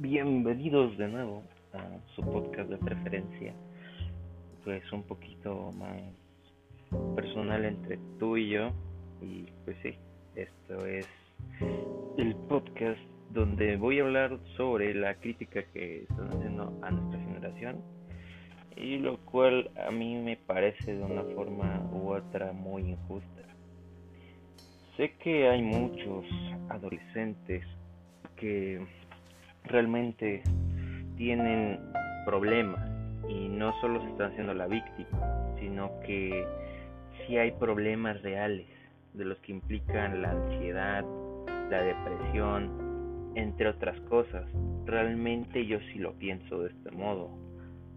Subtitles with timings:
[0.00, 1.86] Bienvenidos de nuevo a
[2.16, 3.54] su podcast de preferencia.
[4.64, 6.02] Pues un poquito más
[7.14, 8.72] personal entre tú y yo.
[9.22, 9.94] Y pues sí,
[10.34, 11.06] esto es
[12.18, 12.98] el podcast
[13.32, 17.76] donde voy a hablar sobre la crítica que están haciendo a nuestra generación.
[18.76, 23.42] Y lo cual a mí me parece de una forma u otra muy injusta.
[24.96, 26.24] Sé que hay muchos
[26.68, 27.64] adolescentes
[28.34, 28.84] que
[29.64, 30.42] realmente
[31.16, 31.80] tienen
[32.24, 32.90] problemas
[33.28, 36.46] y no solo se están haciendo la víctima, sino que
[37.26, 38.66] sí hay problemas reales
[39.14, 41.04] de los que implican la ansiedad,
[41.70, 44.44] la depresión, entre otras cosas.
[44.86, 47.30] Realmente yo sí lo pienso de este modo.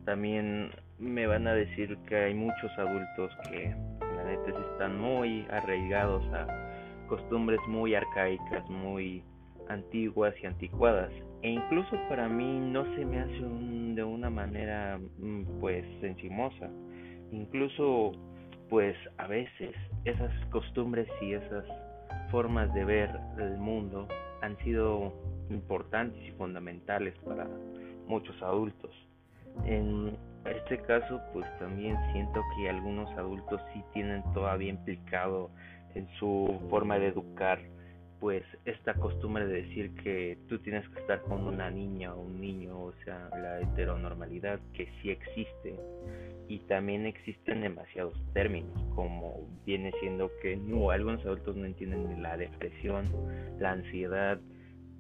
[0.06, 6.24] También me van a decir que hay muchos adultos que la neta están muy arraigados
[6.34, 6.48] a
[7.08, 9.24] costumbres muy arcaicas, muy
[9.70, 11.12] antiguas y anticuadas.
[11.42, 13.42] E incluso para mí no se me hace
[13.96, 16.70] de una manera mm, pues encimosa.
[17.32, 18.12] Incluso
[18.70, 21.66] pues a veces esas costumbres y esas
[22.32, 24.08] formas de ver el mundo
[24.42, 25.14] han sido
[25.50, 27.48] importantes y fundamentales para
[28.08, 28.92] muchos adultos.
[29.66, 35.52] En este caso pues también siento que algunos adultos sí tienen todavía implicado
[35.96, 37.60] en su forma de educar
[38.24, 42.40] pues esta costumbre de decir que tú tienes que estar con una niña o un
[42.40, 45.78] niño, o sea, la heteronormalidad que sí existe
[46.48, 52.38] y también existen demasiados términos como viene siendo que no algunos adultos no entienden la
[52.38, 53.12] depresión,
[53.60, 54.40] la ansiedad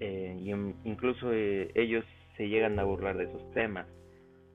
[0.01, 0.49] eh, y
[0.83, 2.03] incluso eh, ellos
[2.35, 3.87] se llegan a burlar de esos temas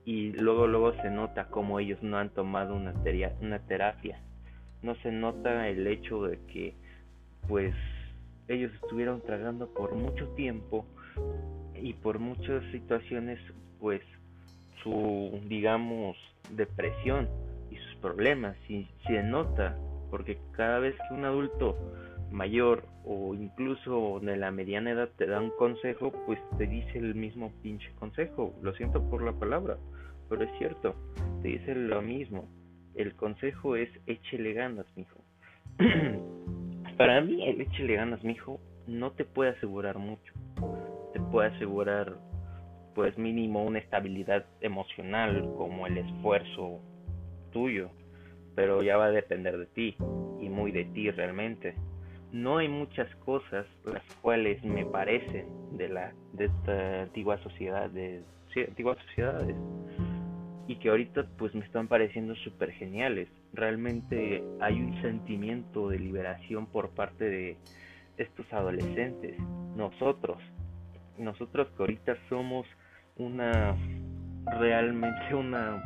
[0.05, 2.93] y luego luego se nota como ellos no han tomado una,
[3.41, 4.21] una terapia,
[4.83, 6.75] no se nota el hecho de que
[7.47, 7.73] pues
[8.49, 10.85] ellos estuvieron tragando por mucho tiempo
[11.75, 13.39] y por muchas situaciones
[13.79, 14.01] pues
[14.83, 16.17] su digamos
[16.51, 17.29] depresión
[17.71, 18.57] y sus problemas.
[18.67, 19.77] Y se nota
[20.09, 21.77] porque cada vez que un adulto
[22.31, 27.15] mayor o incluso de la mediana edad te da un consejo pues te dice el
[27.15, 28.53] mismo pinche consejo.
[28.61, 29.77] Lo siento por la palabra
[30.27, 30.95] pero es cierto
[31.41, 32.47] te dice lo mismo.
[32.95, 35.23] El consejo es échele ganas mijo
[36.99, 40.33] Para mí, el échale ganas, mijo, no te puede asegurar mucho.
[41.13, 42.17] Te puede asegurar,
[42.93, 46.81] pues mínimo, una estabilidad emocional, como el esfuerzo
[47.53, 47.89] tuyo.
[48.53, 49.95] Pero ya va a depender de ti,
[50.41, 51.73] y muy de ti realmente.
[52.33, 58.23] No hay muchas cosas las cuales me parecen de la de esta antigua sociedad, de
[58.67, 59.55] antiguas sociedades
[60.69, 63.27] y que ahorita pues me están pareciendo súper geniales.
[63.53, 67.57] Realmente hay un sentimiento de liberación por parte de
[68.17, 69.35] estos adolescentes,
[69.75, 70.37] nosotros,
[71.17, 72.67] nosotros que ahorita somos
[73.17, 73.75] una
[74.59, 75.81] realmente una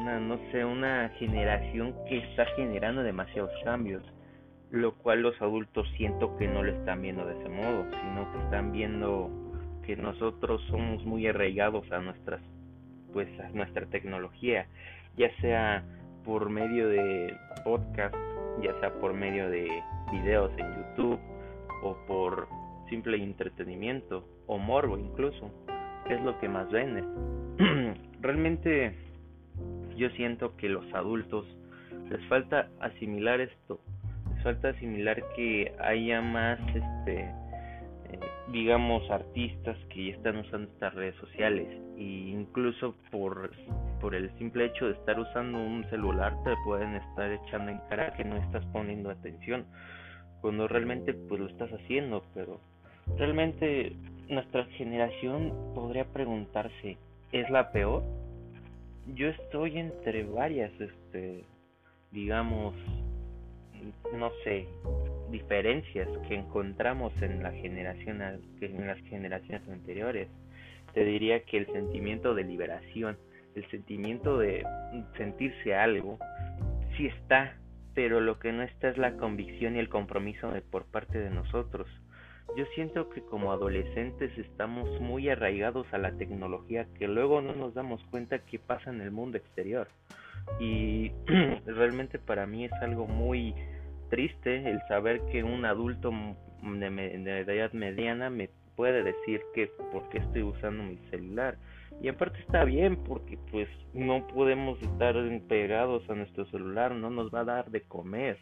[0.00, 4.02] una no sé, una generación que está generando demasiados cambios,
[4.70, 8.38] lo cual los adultos siento que no lo están viendo de ese modo, sino que
[8.38, 9.30] están viendo
[9.84, 12.40] que nosotros somos muy arraigados a nuestras
[13.16, 14.66] pues nuestra tecnología,
[15.16, 15.82] ya sea
[16.22, 17.34] por medio de
[17.64, 18.14] podcast,
[18.62, 19.66] ya sea por medio de
[20.12, 21.18] videos en YouTube
[21.82, 22.46] o por
[22.90, 25.50] simple entretenimiento o morbo incluso,
[26.10, 27.04] es lo que más vende.
[28.20, 28.94] Realmente
[29.96, 31.46] yo siento que los adultos
[32.10, 33.80] les falta asimilar esto,
[34.34, 37.30] les falta asimilar que haya más este
[38.52, 41.66] digamos artistas que ya están usando estas redes sociales.
[41.96, 43.50] E incluso por
[44.00, 48.12] por el simple hecho de estar usando un celular te pueden estar echando en cara
[48.14, 49.64] que no estás poniendo atención
[50.40, 52.22] cuando realmente pues lo estás haciendo.
[52.34, 52.60] Pero
[53.16, 53.94] realmente
[54.28, 56.96] nuestra generación podría preguntarse
[57.32, 58.02] es la peor
[59.14, 61.44] yo estoy entre varias este
[62.10, 62.74] digamos
[64.12, 64.66] no sé
[65.30, 68.22] diferencias que encontramos en la generación
[68.60, 70.28] en las generaciones anteriores.
[70.94, 73.16] Te diría que el sentimiento de liberación
[73.54, 74.64] el sentimiento de
[75.16, 76.18] sentirse algo
[76.96, 77.56] sí está
[77.96, 81.30] pero lo que no está es la convicción y el compromiso de, por parte de
[81.30, 81.88] nosotros.
[82.54, 87.72] Yo siento que como adolescentes estamos muy arraigados a la tecnología que luego no nos
[87.72, 89.88] damos cuenta que pasa en el mundo exterior.
[90.60, 91.10] Y
[91.66, 93.54] realmente para mí es algo muy
[94.08, 96.12] triste el saber que un adulto
[96.62, 101.56] de, edad mediana me puede decir que por qué estoy usando mi celular
[102.02, 105.14] y aparte está bien porque pues no podemos estar
[105.48, 108.38] pegados a nuestro celular no nos va a dar de comer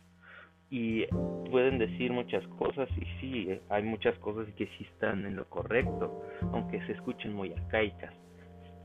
[0.70, 1.06] y
[1.50, 6.22] pueden decir muchas cosas y sí, hay muchas cosas que sí están en lo correcto,
[6.52, 8.12] aunque se escuchen muy arcaicas.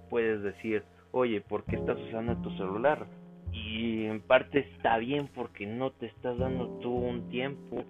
[0.09, 3.07] Puedes decir, oye, ¿por qué estás usando tu celular?
[3.51, 7.83] Y en parte está bien porque no te estás dando tú un tiempo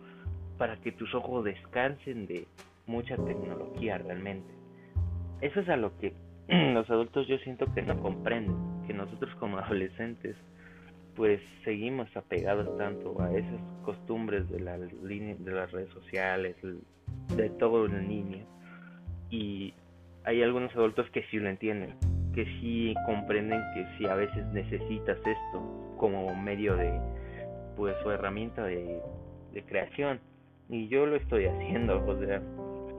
[0.57, 2.47] para que tus ojos descansen de
[2.85, 4.51] mucha tecnología realmente.
[5.41, 6.13] Eso es a lo que
[6.73, 8.55] los adultos yo siento que no comprenden,
[8.87, 10.35] que nosotros como adolescentes
[11.15, 16.55] pues seguimos apegados tanto a esas costumbres de, la de las redes sociales,
[17.35, 18.45] de todo en línea.
[19.29, 19.73] Y
[20.23, 21.95] hay algunos adultos que sí lo entienden,
[22.33, 26.99] que sí comprenden que si a veces necesitas esto como medio de,
[27.75, 29.01] pues, su herramienta de,
[29.53, 30.19] de creación.
[30.69, 32.41] Y yo lo estoy haciendo, o sea,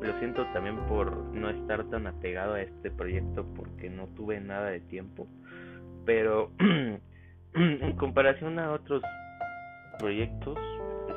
[0.01, 4.71] lo siento también por no estar tan apegado a este proyecto porque no tuve nada
[4.71, 5.27] de tiempo.
[6.05, 6.51] Pero
[7.55, 9.03] en comparación a otros
[9.99, 10.59] proyectos,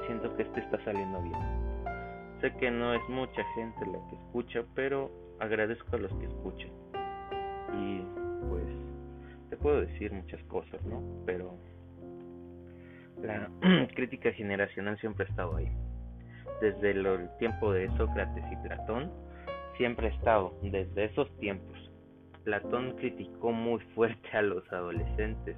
[0.07, 1.39] siento que este está saliendo bien.
[2.41, 6.69] Sé que no es mucha gente la que escucha, pero agradezco a los que escuchan.
[7.79, 8.01] Y
[8.49, 8.63] pues
[9.49, 11.01] te puedo decir muchas cosas, ¿no?
[11.25, 11.53] Pero
[13.21, 13.49] la
[13.95, 15.71] crítica generacional siempre ha estado ahí.
[16.61, 19.11] Desde el tiempo de Sócrates y Platón,
[19.77, 21.77] siempre ha estado, desde esos tiempos.
[22.43, 25.55] Platón criticó muy fuerte a los adolescentes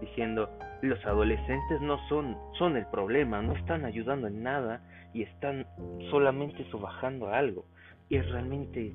[0.00, 0.50] diciendo
[0.82, 5.66] los adolescentes no son son el problema, no están ayudando en nada y están
[6.10, 7.64] solamente subajando algo
[8.08, 8.92] y realmente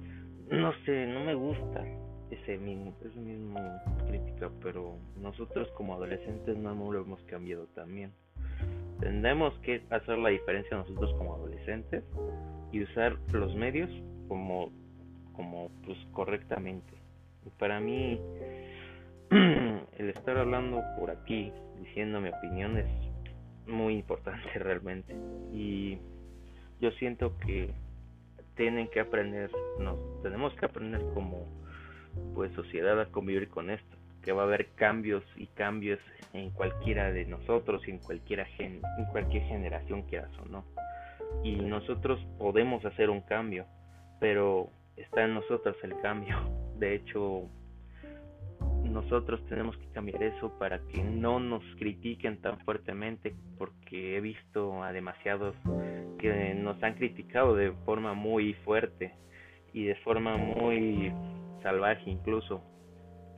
[0.49, 1.83] no sé, no me gusta
[2.31, 3.59] ese mismo, ese mismo
[4.07, 8.11] crítica, pero nosotros como adolescentes no, lo hemos cambiado también.
[8.99, 12.03] Tendemos que hacer la diferencia nosotros como adolescentes
[12.71, 13.89] y usar los medios
[14.27, 14.71] como
[15.33, 16.93] como pues correctamente.
[17.45, 18.19] Y para mí
[19.31, 22.87] el estar hablando por aquí, diciendo mi opinión es
[23.65, 25.15] muy importante realmente.
[25.53, 25.97] Y
[26.81, 27.69] yo siento que
[28.55, 29.49] tienen que aprender,
[29.79, 31.45] nos tenemos que aprender como
[32.33, 35.99] pues sociedad a convivir con esto, que va a haber cambios y cambios
[36.33, 40.65] en cualquiera de nosotros, en cualquiera gen, en cualquier generación quieras o no.
[41.43, 43.65] Y nosotros podemos hacer un cambio,
[44.19, 46.37] pero está en nosotros el cambio.
[46.77, 47.49] De hecho,
[48.83, 54.83] nosotros tenemos que cambiar eso para que no nos critiquen tan fuertemente porque he visto
[54.83, 55.55] a demasiados
[56.17, 59.13] que nos han criticado de forma muy fuerte
[59.73, 61.13] y de forma muy
[61.61, 62.61] salvaje incluso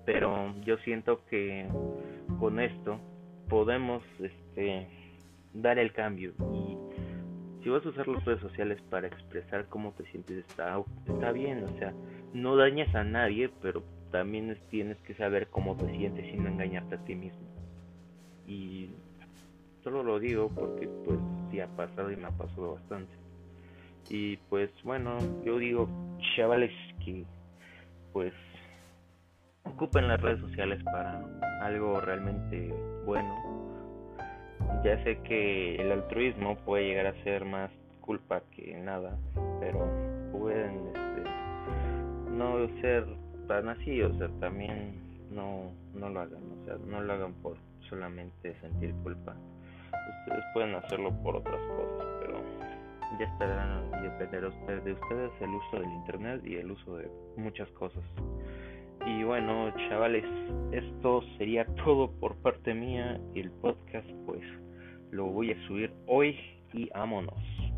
[0.05, 1.67] pero yo siento que
[2.39, 2.99] con esto
[3.49, 4.87] podemos este
[5.53, 6.77] dar el cambio y
[7.63, 11.63] si vas a usar las redes sociales para expresar cómo te sientes está está bien
[11.63, 11.93] o sea
[12.33, 17.03] no dañas a nadie pero también tienes que saber cómo te sientes sin engañarte a
[17.05, 17.47] ti mismo.
[18.45, 18.89] Y
[19.83, 21.17] solo lo digo porque pues
[21.49, 23.13] sí ha pasado y me ha pasado bastante.
[24.09, 25.87] Y pues bueno, yo digo,
[26.35, 26.71] chavales,
[27.03, 27.25] que
[28.13, 28.33] pues
[29.63, 31.21] ocupen las redes sociales para
[31.61, 32.73] algo realmente
[33.05, 33.69] bueno.
[34.83, 39.17] Ya sé que el altruismo puede llegar a ser más culpa que nada,
[39.59, 39.87] pero
[40.31, 43.05] pueden este, no ser
[43.69, 44.95] así, o sea, también
[45.31, 47.57] no, no lo hagan, o sea, no lo hagan por
[47.89, 49.35] solamente sentir culpa.
[50.25, 52.07] Ustedes pueden hacerlo por otras cosas,
[53.19, 54.41] ya estará depender
[54.83, 58.03] de ustedes el uso del internet y el uso de muchas cosas.
[59.05, 60.25] Y bueno, chavales,
[60.71, 63.19] esto sería todo por parte mía.
[63.33, 64.43] El podcast, pues,
[65.11, 66.37] lo voy a subir hoy
[66.73, 67.70] y vámonos.